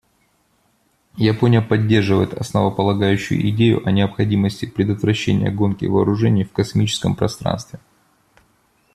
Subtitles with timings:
[1.17, 7.79] Япония поддерживает основополагающую идею о необходимости предотвращения гонки вооружений в космическом пространстве.